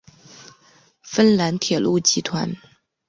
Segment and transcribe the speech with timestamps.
[1.03, 2.55] 芬兰铁路集团。